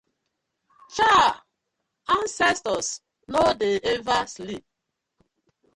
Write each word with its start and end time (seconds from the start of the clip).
Chaaah!! 0.95 1.43
Ancestors 2.07 3.01
no 3.27 3.53
dey 3.53 3.79
ever 3.83 4.25
sleep. 4.25 4.65